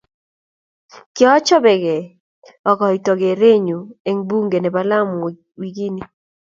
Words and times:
kiochoboge 1.15 1.97
akoito 2.69 3.11
keerenyu 3.19 3.77
eng 4.09 4.21
bunge 4.29 4.57
nebo 4.61 4.79
Lamu 4.89 5.17
wikini 5.59 6.01